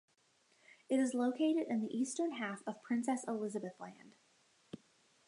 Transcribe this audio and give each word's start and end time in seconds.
It 0.89 0.99
is 0.99 1.13
located 1.13 1.67
in 1.69 1.79
the 1.79 1.95
eastern 1.95 2.31
half 2.37 2.63
of 2.65 2.81
Princess 2.81 3.23
Elizabeth 3.27 3.79
Land. 3.79 4.15